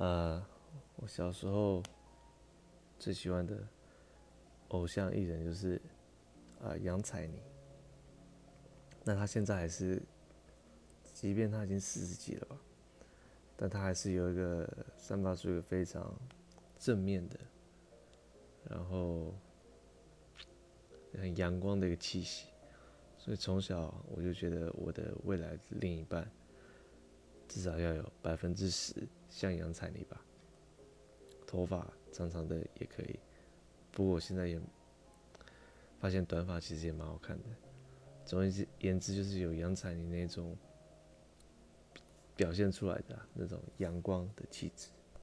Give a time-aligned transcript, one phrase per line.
[0.00, 0.42] 呃，
[0.96, 1.82] 我小时候
[2.98, 3.54] 最喜欢的
[4.68, 5.78] 偶像艺人就是
[6.62, 7.38] 啊杨采妮。
[9.04, 10.00] 那他现在还是，
[11.12, 12.58] 即便他已经四十几了吧，
[13.58, 14.66] 但他还是有一个
[14.96, 16.18] 散发出一个非常
[16.78, 17.38] 正面的，
[18.70, 19.34] 然后
[21.12, 22.46] 很阳光的一个气息。
[23.18, 26.26] 所以从小我就觉得我的未来的另一半
[27.50, 28.94] 至少要有百分之十
[29.28, 30.24] 像杨采妮吧，
[31.48, 33.18] 头发长长的也可以。
[33.90, 34.60] 不过我现在也
[35.98, 37.44] 发现短发其实也蛮好看的。
[38.24, 38.46] 总而
[38.78, 40.56] 言之，就是有杨采妮那种
[42.36, 44.86] 表现出来的、那种阳光的气质。